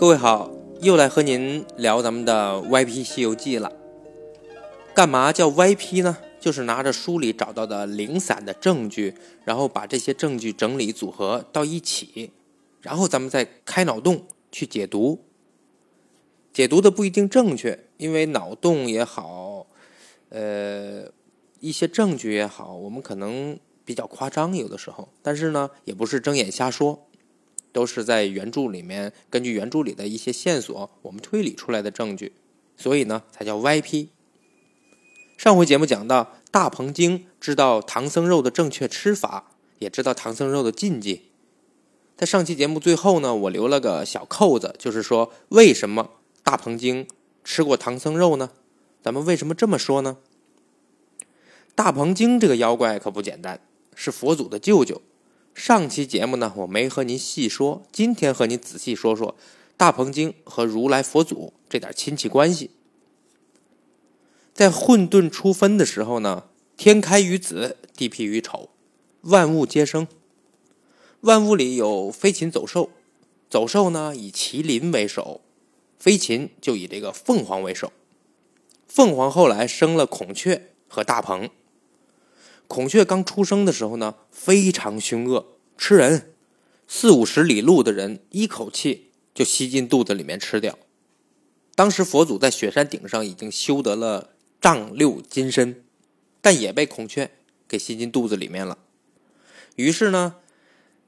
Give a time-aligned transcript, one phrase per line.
[0.00, 3.70] 各位好，又来和您聊咱们的 YP 西游记了。
[4.94, 6.16] 干嘛叫 YP 呢？
[6.40, 12.30] 就是拿着书里找到的零散的证据，然后把这些证据整理组合到一起，
[12.80, 15.22] 然后咱们再开脑洞去解读。
[16.50, 19.66] 解读的不一定正确，因为脑洞也好，
[20.30, 21.12] 呃，
[21.60, 27.06] 一些证据也好，我们可能比较夸张，有的时候，但是呢，也不是睁眼瞎说。
[27.72, 32.32] 都是在原著里面根据原著里的一些线索，我们推理出来的证据，
[32.76, 34.08] 所以呢才叫 YP。
[35.36, 41.30] 上回节目讲到，大鹏精知道唐僧肉的正确吃法，也知道唐僧肉的禁忌。
[42.16, 46.10] 在上期节目最后呢，我留了个小扣子，就是说为什么
[46.42, 47.08] 大鹏精
[47.42, 48.50] 吃过唐僧肉呢？
[49.02, 50.18] 咱们为什么这么说呢？
[51.74, 53.58] 大鹏精这个妖怪可不简单，
[53.94, 55.00] 是佛祖的舅舅。
[55.60, 59.36] 上期节目呢，我没和您细说，今天和您仔细说说
[59.76, 62.70] 大鹏经和如来佛祖这点亲戚关系。
[64.54, 66.44] 在混沌初分的时候呢，
[66.78, 68.70] 天开于子，地辟于丑，
[69.20, 70.08] 万物皆生。
[71.20, 72.88] 万物里有飞禽走兽，
[73.50, 75.42] 走兽呢以麒麟为首，
[75.98, 77.92] 飞禽就以这个凤凰为首。
[78.88, 81.50] 凤凰后来生了孔雀和大鹏。
[82.70, 85.44] 孔雀刚出生的时候呢，非常凶恶，
[85.76, 86.32] 吃人，
[86.86, 90.78] 四五十里路的人一口气就吸进肚子里面吃掉。
[91.74, 95.82] 当时佛祖在雪山顶上已经修得了丈六金身，
[96.40, 97.32] 但也被孔雀
[97.66, 98.78] 给吸进肚子里面了。
[99.74, 100.36] 于是呢，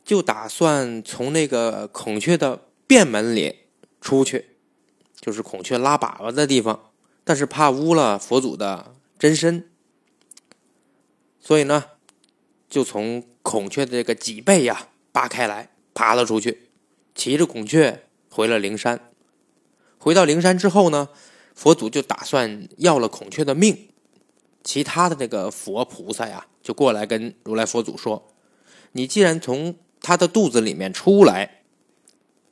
[0.05, 3.59] 就打算从那个孔雀的便门里
[4.01, 4.47] 出去，
[5.21, 6.91] 就是孔雀拉粑粑的地方，
[7.23, 9.69] 但是怕污了佛祖的真身。
[11.43, 11.85] 所以呢，
[12.71, 16.71] 就从孔雀的这个脊背呀扒开来，爬了出去，
[17.17, 19.11] 骑着孔雀回了灵山。
[19.99, 21.09] 回到灵山之后呢，
[21.53, 23.89] 佛祖就打算要了孔雀的命。
[24.63, 28.33] 其他的这个佛菩萨呀，就过来跟如来佛祖说
[28.93, 31.65] ：“你既然从他的肚子里面出来，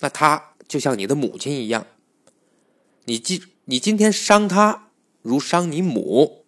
[0.00, 1.86] 那他就像你的母亲一样。
[3.04, 4.90] 你今你今天伤他，
[5.22, 6.38] 如伤你母。”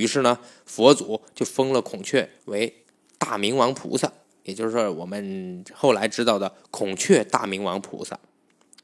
[0.00, 2.84] 于是呢，佛祖就封了孔雀为
[3.18, 4.10] 大明王菩萨，
[4.44, 8.18] 也就是说我们后来知道的孔雀大明王菩萨。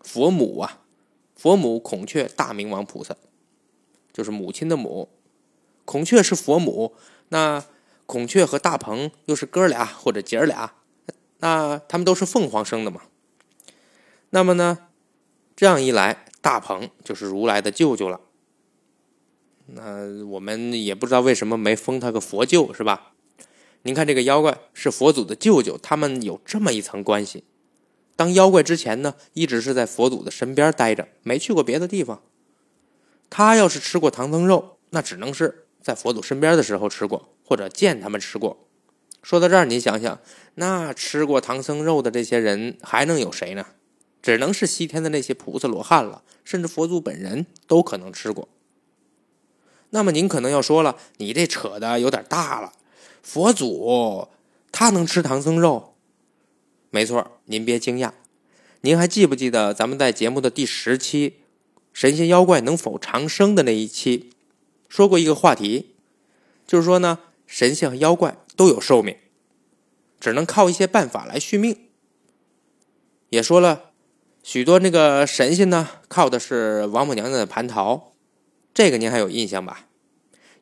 [0.02, 0.82] 佛母啊，
[1.34, 3.16] 佛母孔雀大明王菩萨，
[4.12, 5.08] 就是母亲的母。
[5.86, 6.94] 孔雀是佛母，
[7.30, 7.64] 那
[8.04, 10.74] 孔雀和大鹏又是哥俩或者姐儿俩，
[11.38, 13.00] 那他们都是凤凰生的嘛。
[14.30, 14.88] 那么呢，
[15.56, 18.20] 这样一来，大鹏就是如来的舅舅了。
[19.66, 23.12] 那我们也不知道为什么没封他个佛舅，是吧？
[23.82, 27.44] 您看这个妖怪是佛祖的舅舅，他们有这么一层关系。
[28.14, 32.22] 当妖怪之前呢，一直是在佛祖的身边待着，没去过别的地方。
[33.28, 38.66] 他要是吃过唐僧肉，那只能是在佛祖身边的时候吃过，或者见他们吃过。
[39.22, 40.20] 说到这儿，您想想，
[40.54, 43.66] 那吃过唐僧肉的这些人还能有谁呢？
[44.22, 48.48] 只能是西天的那些菩萨罗汉了，甚至佛祖本人都可能吃过。
[49.90, 52.72] 那么您可能要说了，你这扯的有点大了。
[53.22, 54.28] 佛祖
[54.70, 55.94] 他能吃唐僧肉？
[56.90, 58.12] 没错，您别惊讶。
[58.82, 61.30] 您还记不记得咱们在节目的第十期
[61.92, 64.30] 《神仙妖怪能否长生》的那一期，
[64.88, 65.94] 说过一个话题，
[66.66, 69.16] 就是说呢，神仙和妖怪都有寿命，
[70.20, 71.88] 只能靠一些办法来续命。
[73.30, 73.90] 也说了
[74.42, 78.12] 许多那个神仙呢，靠的是王母娘娘的蟠桃。
[78.76, 79.86] 这个您还有印象吧？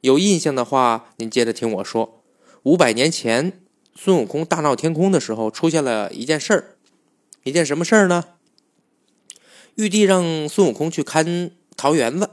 [0.01, 2.23] 有印象的话，您接着听我说。
[2.63, 3.61] 五百年前，
[3.97, 6.77] 孙悟空大闹天宫的时候，出现了一件事儿。
[7.43, 8.23] 一件什么事儿呢？
[9.75, 12.31] 玉帝让孙悟空去看桃园子。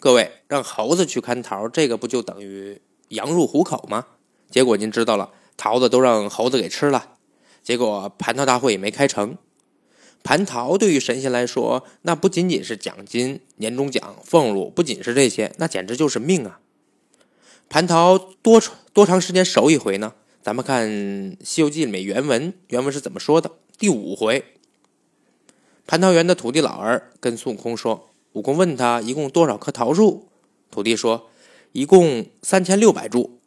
[0.00, 4.06] 各位，让猴子去看桃，这个不就等于羊入虎口吗？
[4.50, 7.10] 结果您知道了，桃子都让猴子给吃了。
[7.62, 9.38] 结果蟠桃大会也没开成。
[10.22, 16.60] 蟠桃对于神仙来说，那不仅仅是奖金、年终奖、俸禄，不仅是这些，那简直就是命啊！
[17.68, 20.14] 蟠桃多多长时间熟一回呢？
[20.42, 20.88] 咱们看
[21.42, 23.50] 《西游记》里面原文，原文是怎么说的？
[23.78, 24.44] 第五回，
[25.88, 30.28] 蟠桃园的土地老儿跟孙悟空说：“悟空问他一共多少棵桃树？”
[30.70, 31.28] 土地说
[31.72, 33.38] ：“一共三千六百株。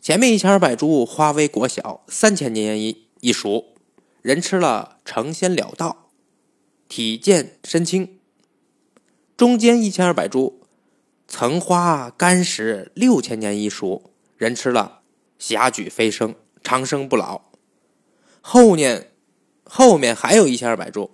[0.00, 3.66] 前面一千二百株花微果小，三千年一一熟。”
[4.22, 6.10] 人吃了成仙了道，
[6.88, 8.18] 体健身轻。
[9.36, 10.60] 中间一千二百株，
[11.26, 14.12] 层花干实，六千年一熟。
[14.36, 15.00] 人吃了
[15.38, 17.42] 霞举飞升，长生不老。
[18.42, 19.12] 后面
[19.64, 21.10] 后面还有一千二百株，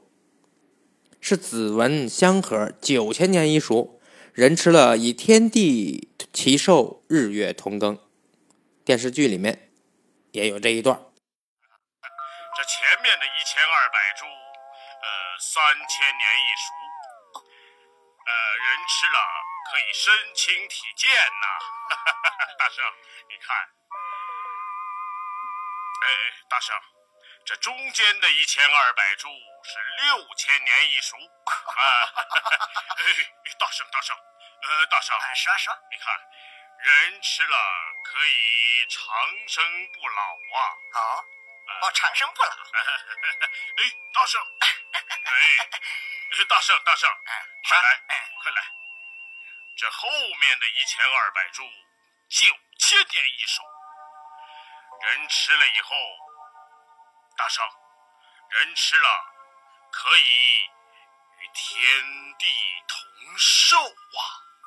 [1.21, 4.01] 是子文香盒九千年一熟，
[4.33, 7.99] 人吃了以天地齐寿，日月同庚。
[8.85, 9.71] 电视剧里面
[10.33, 11.01] 也有这一段。
[12.67, 16.75] 这前面的一千二百株，呃，三千年一熟，
[18.27, 19.21] 呃，人吃了
[19.71, 21.47] 可以身轻体健呐。
[22.59, 22.85] 大圣，
[23.29, 23.57] 你看，
[26.03, 26.09] 哎，
[26.51, 26.75] 大圣。
[27.47, 29.29] 这中间的一千二百株
[29.63, 31.81] 是六千年一熟啊！
[33.61, 36.13] 大 圣，大圣，呃，大圣，说说，你看，
[36.81, 37.57] 人吃了
[38.03, 39.15] 可以长
[39.47, 40.23] 生不老
[40.59, 40.59] 啊！
[40.95, 41.25] 哦，
[41.67, 42.51] 哦，长生不老。
[43.77, 43.83] 哎，
[44.15, 47.11] 大圣， 哎，大圣，大圣，
[47.69, 48.03] 快来，
[48.43, 48.63] 快来！
[49.77, 51.63] 这后面的一千二百株
[52.29, 52.47] 九
[52.79, 53.63] 千年一熟，
[55.03, 55.97] 人吃了以后。
[57.37, 57.63] 大圣，
[58.51, 59.09] 人吃了
[59.93, 60.23] 可以
[61.41, 62.47] 与天地
[62.89, 64.21] 同寿啊！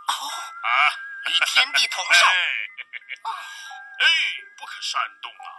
[0.07, 0.30] 哦，
[0.62, 0.69] 啊，
[1.25, 2.25] 与天地同 寿，
[4.00, 4.06] 哎，
[4.57, 5.59] 不可煽动啊！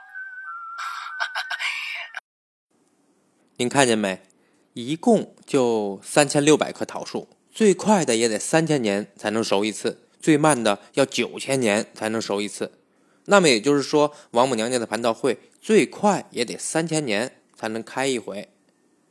[3.61, 4.23] 您看见没？
[4.73, 12.73] 一共就三千六百棵桃树，最快的也得三千年才能熟一次，最慢的要九千年才能熟一次。
[13.27, 15.39] 那么也就是说，王母娘娘的蟠桃会。
[15.61, 18.49] 最快也得三千年才能开一回，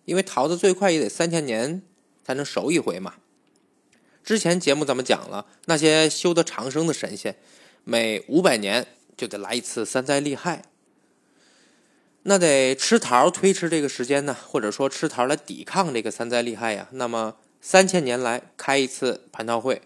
[0.06, 1.84] 因为桃子最快也得三千年
[2.26, 3.18] 才能熟一回嘛。
[4.24, 7.36] 之前节目咱们讲了，那些修得长生的神仙，
[7.84, 10.64] 每五百年就得来一次三灾厉害，
[12.24, 16.88] 那得吃桃推迟这个时间呢，或者说吃桃来抵抗这个三灾厉害呀。
[16.92, 19.82] 那么三千年来开一次蟠桃会，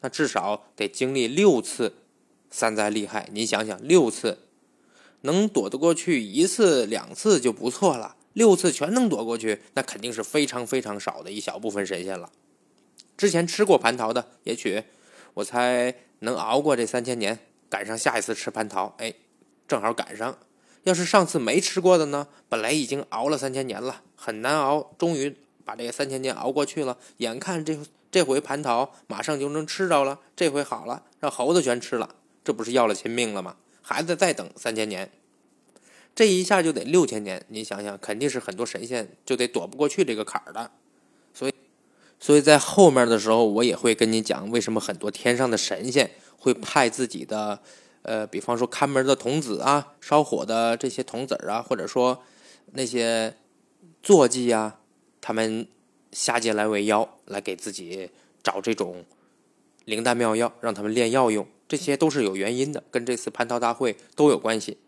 [0.00, 1.94] 那至少得经历六次
[2.50, 3.28] 三灾厉害。
[3.32, 4.38] 您想想，六次。
[5.22, 12.30] 能躲得过去一次两次就不错了，六次全能躲过去，那肯定是非常非常少的一小部分神仙了。
[13.16, 14.84] 之前吃过蟠桃的，也许
[15.34, 17.36] 我猜能熬过这三千年，
[17.68, 19.12] 赶上下一次吃蟠桃，哎，
[19.66, 20.38] 正好赶上。
[20.84, 26.96] 要是上次没吃过的呢，本来已经熬了三千年了，很难熬，终于把这三千年熬过去了。
[27.18, 27.78] 眼看这
[28.10, 33.56] 这回蟠桃马上就能吃着了，这回好了，让猴子全吃了，这不是要了亲命了吗？
[33.82, 35.10] 还得再等三千年，
[36.14, 37.44] 这一下就得六千年。
[37.48, 40.70] 你想想，肯定是很多神仙就得躲不过去这个坎儿的。
[41.32, 41.54] 所以，
[42.20, 47.60] 所以在后面的时候，我也会跟你讲，为什么很多天上的神仙会派自己的，
[48.02, 52.22] 呃，比方说看门的童子啊，烧火的这些童子啊，或者说
[52.72, 53.36] 那些
[54.02, 54.80] 坐骑啊，
[55.20, 55.66] 他们
[56.12, 58.10] 下界来为妖，来给自己
[58.42, 59.04] 找这种
[59.84, 61.46] 灵丹妙药，让他们炼药用。
[61.66, 64.78] 这些都是有原因的，跟这次蟠桃大会都有关系。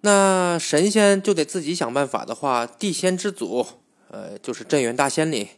[0.00, 3.64] 那神仙就得自己想办法的话，地仙之祖，
[4.08, 5.50] 呃，就是镇元大仙里，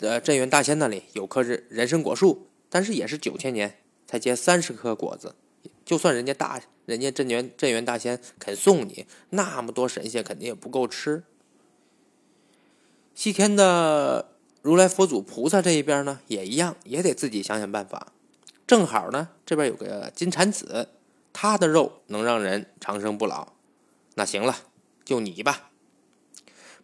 [0.00, 3.78] 呃，镇元大仙那里有棵人参果树，但是也是九千年
[4.12, 5.34] 才结三十颗果子。
[5.86, 11.24] 就算人家大，人家镇元镇元大仙肯送你那么多神仙，肯定也不够吃。
[13.14, 14.28] 西天的。
[14.60, 18.12] 如来佛祖、菩萨这一边呢，也一样，也得自己想想办法。
[18.64, 20.90] 正好呢，这边有个金蝉子，
[21.32, 23.54] 它的肉能让人长生不老。
[24.14, 24.54] 那行了，
[25.04, 25.70] 就你吧。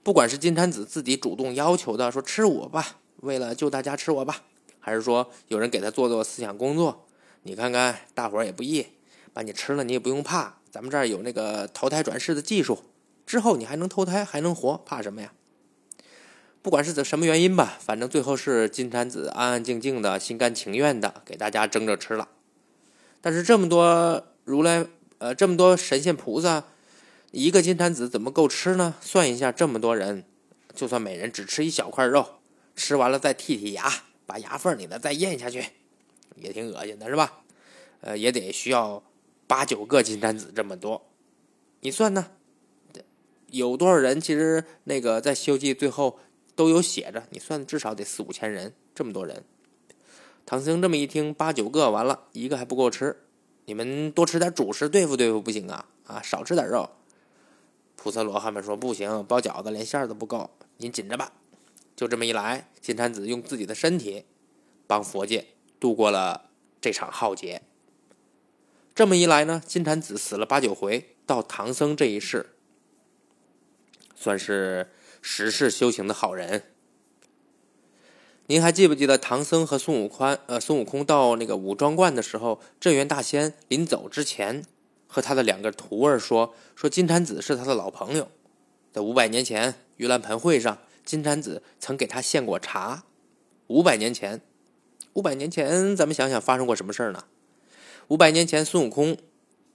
[0.02, 4.42] 不管是金蝉子自己主动要求的，说吃我吧，为了救大家吃我吧，
[4.80, 7.06] 还是说有人给他做做思想工作，
[7.42, 8.86] 你看看大伙儿也不易，
[9.32, 12.84] 把你吃了你也不用怕，咱们这儿有那个投胎转世的技术，
[13.24, 15.32] 之后你还能投胎还能活，怕什么呀？
[16.60, 22.28] 不管是什么原因吧，反正最后是金蝉子安安静静的、心甘情愿的给大家蒸着吃了。
[23.20, 24.86] 但是这么多如来，
[25.18, 26.64] 呃，这么多神仙菩萨，
[27.30, 28.96] 一个金蝉子怎么够吃呢？
[29.00, 30.24] 算一下，这么多人，
[30.74, 32.40] 就算每人只吃一小块肉，
[32.76, 33.90] 吃完了再剔剔牙，
[34.26, 35.64] 把牙缝里的再咽下去，
[36.42, 37.42] 也挺恶心的，是吧？
[38.00, 39.02] 呃，也得需要
[39.46, 41.08] 八九个金蝉子这么多，
[41.80, 42.30] 你算呢？
[43.46, 44.20] 有多少人？
[44.20, 46.18] 其实那个在《西游记》最后。
[46.58, 49.44] 都有写着，你算至少得四五千人，这么多人。
[50.44, 53.16] 唐僧这么一听，八九个完了，一个还不够吃，
[53.66, 56.90] 你们多吃点主食对付对付不行啊啊，少吃点肉。
[57.94, 61.32] 菩萨罗汉们说不行，包饺子连馅儿都不够，您紧着吧。
[61.94, 64.24] 就这么一来，金蝉子用自己的身体
[64.88, 65.46] 帮佛界
[65.80, 67.62] 度过了这场浩劫。
[68.94, 72.54] 这么一来呢，金蝉子死了八九回，到唐僧这一世，
[74.14, 74.90] 算是。
[75.20, 76.62] 十世修行的好人，
[78.46, 80.28] 您还记不记得唐僧和孙悟空？
[80.46, 84.64] 呃，孙悟空到那个五庄观的时候，镇元大仙临走之前
[85.08, 88.30] 和他的两个徒儿说：“说金蝉子是他的老朋友，
[88.92, 93.02] 在五百年前盂兰盆会上，金蝉子曾给他献过茶。
[93.66, 94.40] 五百年前，
[95.18, 97.24] 五百年前，咱们想想发生过什么事儿呢？
[98.06, 99.18] 五百年前，孙悟空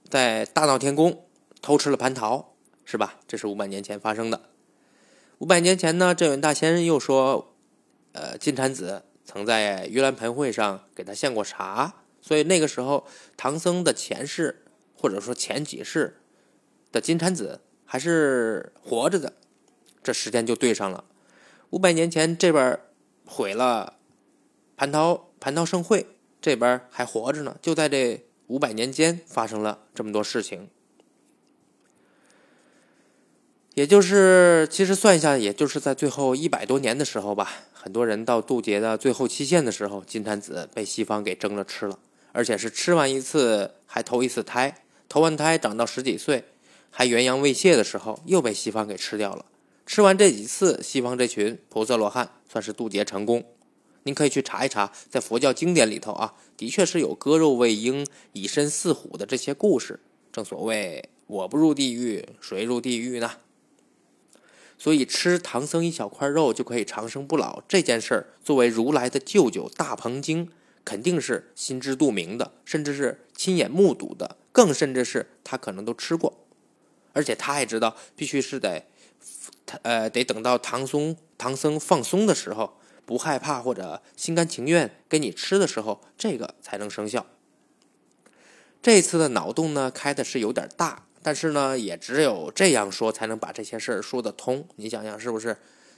[0.08, 1.26] 在大闹天宫
[1.60, 2.54] 偷吃了蟠桃，
[2.86, 3.16] 是吧？
[3.28, 4.48] 这是五百年前发生的。
[5.40, 7.54] 五百年前呢，镇元大仙又说，
[8.12, 14.64] 呃，金蝉子曾在盂兰盆会上给他献过茶，所以那个时候唐僧的前世
[14.96, 16.22] 或者说前几世
[16.90, 19.34] 的金蝉子还是活着的，
[20.02, 21.04] 这时间就对上了。
[21.68, 22.80] 五百年前这边
[23.26, 23.98] 毁了
[24.78, 26.06] 蟠桃蟠桃盛会，
[26.40, 30.70] 这边还活着呢，就在这五百年间发生了这么多事情。
[33.74, 41.98] 也就是，其实算一下，也就是在最后一百多年的时候吧，很多人到渡劫的最后期限的时候，金蝉子被西方给蒸了吃了，
[42.32, 46.44] 而且是吃完一次还投一次胎，投完胎长到十几岁，
[46.90, 49.44] 还元阳未泄的时候，又被西方给吃掉了。
[49.84, 53.44] 吃完这几次，西方这群菩萨罗汉算是渡劫成功。
[54.04, 60.00] 您可以去查一查，在佛教经典里头啊，的确是有割肉喂鹰、以身饲虎的这些故事。
[60.32, 63.32] 正所谓“我不入地狱，谁入地狱呢？”
[64.76, 70.50] 所以吃唐僧一小块肉就可以长生不老这件事儿，作为如来的舅舅大鹏经，
[70.84, 76.44] 肯定是心知肚明的，甚至是亲眼目睹的，更甚至是他可能都吃过，
[77.12, 78.84] 而且他也知道，必须是得，
[79.82, 87.26] 呃，得等到唐僧唐僧放松的时候，不害怕或者心甘情愿给你吃的时候，这个才能生效。
[88.82, 91.06] 这次的脑洞呢，开的是有点大。
[91.22, 94.68] 但是呢，也只有这样说才能把这些事儿说得通。
[94.76, 95.56] 你想想是不是？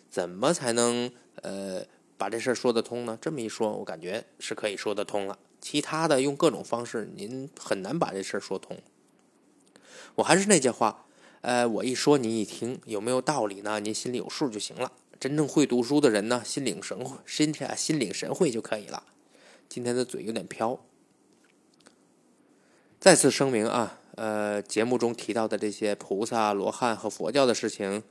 [0.08, 1.10] 怎么才能
[1.42, 1.84] 呃
[2.16, 3.18] 把这事儿说得通呢？
[3.20, 5.36] 这么一说，我感觉是可以说得通了。
[5.60, 8.78] 其他的用各种方式，您很难把这事儿说通。
[10.14, 11.06] 我还是那句话，
[11.40, 13.80] 呃，我一说您一听有没有道理呢？
[13.80, 14.92] 您心里有数就行了。
[15.18, 19.02] 真正会读书的人呢，心领神会，心啊心领神会就可以了。
[19.68, 20.80] 今天的嘴有点飘。
[22.98, 24.00] 再次声明啊。
[24.16, 28.02] 呃，节目中提到的这些菩萨、罗汉和佛教的事情，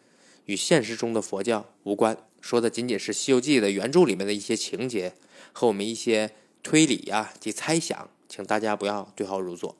[0.46, 5.16] 与现实中的佛教无关，说的仅仅是《西游记》的原著里面的一些情节
[5.52, 9.76] 和我们一些推理呀及猜想，请大家不要对号入座。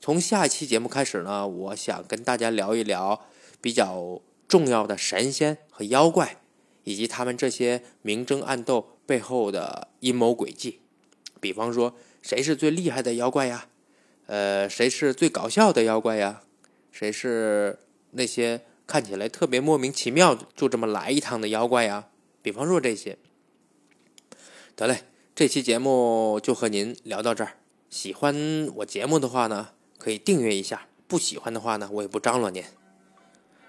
[0.00, 3.26] 从下一期节目开始呢，我想跟大家聊一聊
[3.60, 6.40] 比较重要的神仙和妖怪，
[6.82, 10.80] 以及他们这些明争暗斗背后的阴谋诡计。
[11.38, 13.68] 比方说，谁是最厉害的妖怪呀？
[14.26, 16.42] 呃，谁是最搞笑的妖怪呀？
[16.90, 17.78] 谁是
[18.10, 22.08] 那些看起来特别莫名其妙就这么来一趟的妖怪呀？
[22.42, 23.16] 比方说这些。
[24.74, 25.04] 得嘞，
[25.36, 27.52] 这期节目就和您聊到这儿。
[27.88, 32.64] 喜欢我节目的话呢，可以订阅一下；不喜欢的话呢，我也不张罗您。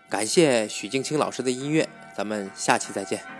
[0.10, 3.39] 感谢许静清老师的音乐，咱们下期再见。